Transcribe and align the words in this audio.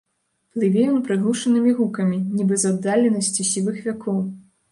Плыве 0.53 0.85
ён 0.93 1.03
прыглушанымі 1.07 1.75
гукамі, 1.81 2.17
нібы 2.39 2.59
з 2.63 2.71
аддаленасці 2.71 3.47
сівых 3.53 3.77
вякоў. 3.89 4.17